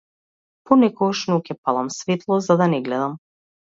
[0.69, 3.19] Понекогаш ноќе палам светло за да не гледам.